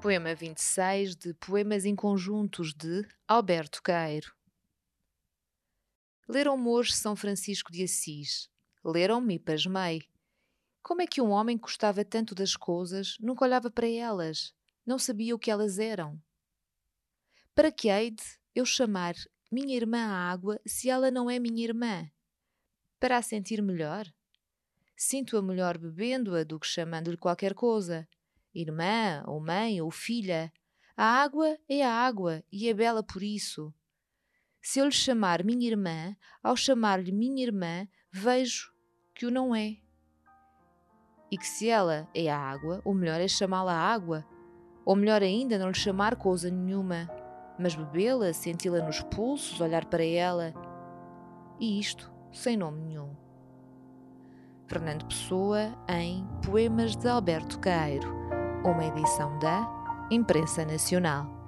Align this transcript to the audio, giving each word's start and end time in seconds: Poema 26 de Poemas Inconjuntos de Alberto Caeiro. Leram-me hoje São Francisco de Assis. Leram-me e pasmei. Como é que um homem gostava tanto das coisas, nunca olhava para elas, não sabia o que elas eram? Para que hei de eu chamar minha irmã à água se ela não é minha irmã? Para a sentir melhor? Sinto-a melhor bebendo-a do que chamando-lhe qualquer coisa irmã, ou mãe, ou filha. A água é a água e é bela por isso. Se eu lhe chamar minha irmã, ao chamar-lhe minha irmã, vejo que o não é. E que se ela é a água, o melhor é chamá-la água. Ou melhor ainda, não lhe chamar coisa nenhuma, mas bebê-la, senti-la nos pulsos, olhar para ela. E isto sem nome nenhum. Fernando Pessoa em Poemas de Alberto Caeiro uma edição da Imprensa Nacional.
Poema 0.00 0.34
26 0.34 1.14
de 1.14 1.34
Poemas 1.34 1.84
Inconjuntos 1.84 2.72
de 2.72 3.06
Alberto 3.28 3.82
Caeiro. 3.82 4.34
Leram-me 6.26 6.68
hoje 6.68 6.94
São 6.94 7.14
Francisco 7.14 7.70
de 7.70 7.84
Assis. 7.84 8.48
Leram-me 8.82 9.34
e 9.34 9.38
pasmei. 9.38 10.08
Como 10.82 11.02
é 11.02 11.06
que 11.06 11.20
um 11.20 11.28
homem 11.28 11.58
gostava 11.58 12.02
tanto 12.02 12.34
das 12.34 12.56
coisas, 12.56 13.18
nunca 13.20 13.44
olhava 13.44 13.70
para 13.70 13.86
elas, 13.86 14.54
não 14.86 14.98
sabia 14.98 15.34
o 15.34 15.38
que 15.38 15.50
elas 15.50 15.78
eram? 15.78 16.18
Para 17.54 17.70
que 17.70 17.90
hei 17.90 18.10
de 18.10 18.22
eu 18.54 18.64
chamar 18.64 19.14
minha 19.52 19.76
irmã 19.76 19.98
à 19.98 20.30
água 20.30 20.58
se 20.66 20.88
ela 20.88 21.10
não 21.10 21.28
é 21.28 21.38
minha 21.38 21.62
irmã? 21.62 22.10
Para 22.98 23.18
a 23.18 23.22
sentir 23.22 23.60
melhor? 23.60 24.10
Sinto-a 24.96 25.42
melhor 25.42 25.76
bebendo-a 25.76 26.42
do 26.42 26.58
que 26.58 26.66
chamando-lhe 26.66 27.18
qualquer 27.18 27.52
coisa 27.52 28.08
irmã, 28.54 29.22
ou 29.26 29.40
mãe, 29.40 29.80
ou 29.80 29.90
filha. 29.90 30.52
A 30.96 31.04
água 31.04 31.56
é 31.68 31.82
a 31.82 31.92
água 31.92 32.42
e 32.52 32.68
é 32.68 32.74
bela 32.74 33.02
por 33.02 33.22
isso. 33.22 33.72
Se 34.62 34.78
eu 34.78 34.84
lhe 34.84 34.92
chamar 34.92 35.42
minha 35.42 35.66
irmã, 35.66 36.14
ao 36.42 36.54
chamar-lhe 36.54 37.10
minha 37.10 37.42
irmã, 37.42 37.88
vejo 38.12 38.70
que 39.14 39.24
o 39.24 39.30
não 39.30 39.54
é. 39.54 39.76
E 41.30 41.38
que 41.38 41.46
se 41.46 41.68
ela 41.68 42.08
é 42.14 42.28
a 42.30 42.36
água, 42.36 42.82
o 42.84 42.92
melhor 42.92 43.20
é 43.20 43.28
chamá-la 43.28 43.72
água. 43.72 44.26
Ou 44.84 44.96
melhor 44.96 45.22
ainda, 45.22 45.58
não 45.58 45.68
lhe 45.68 45.74
chamar 45.74 46.16
coisa 46.16 46.50
nenhuma, 46.50 47.08
mas 47.58 47.74
bebê-la, 47.74 48.32
senti-la 48.32 48.84
nos 48.84 49.00
pulsos, 49.02 49.60
olhar 49.60 49.86
para 49.86 50.04
ela. 50.04 50.52
E 51.58 51.78
isto 51.78 52.12
sem 52.32 52.56
nome 52.56 52.80
nenhum. 52.82 53.16
Fernando 54.66 55.06
Pessoa 55.06 55.74
em 55.88 56.26
Poemas 56.44 56.94
de 56.94 57.08
Alberto 57.08 57.58
Caeiro 57.58 58.19
uma 58.64 58.84
edição 58.84 59.38
da 59.38 59.68
Imprensa 60.10 60.64
Nacional. 60.64 61.39